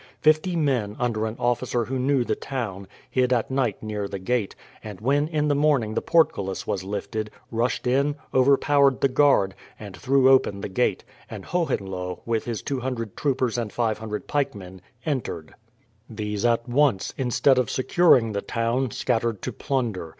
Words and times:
Fifty 0.19 0.55
men, 0.55 0.95
under 0.97 1.27
an 1.27 1.35
officer 1.37 1.85
who 1.85 1.99
knew 1.99 2.23
the 2.23 2.33
town, 2.33 2.87
hid 3.07 3.31
at 3.31 3.51
night 3.51 3.83
near 3.83 4.07
the 4.07 4.17
gate, 4.17 4.55
and 4.83 4.99
when 4.99 5.27
in 5.27 5.47
the 5.47 5.53
morning 5.53 5.93
the 5.93 6.01
portcullis 6.01 6.65
was 6.65 6.83
lifted, 6.83 7.29
rushed 7.51 7.85
in, 7.85 8.15
overpowered 8.33 8.99
the 9.01 9.07
guard, 9.07 9.53
and 9.79 9.95
threw 9.95 10.27
open 10.27 10.61
the 10.61 10.69
gate, 10.69 11.03
and 11.29 11.45
Hohenlohe, 11.45 12.19
with 12.25 12.45
his 12.45 12.63
200 12.63 13.15
troopers 13.15 13.59
and 13.59 13.71
500 13.71 14.25
pikemen, 14.27 14.81
entered. 15.05 15.53
These 16.09 16.45
at 16.45 16.67
once, 16.67 17.13
instead 17.15 17.59
of 17.59 17.69
securing 17.69 18.31
the 18.31 18.41
town, 18.41 18.89
scattered 18.89 19.43
to 19.43 19.53
plunder. 19.53 20.09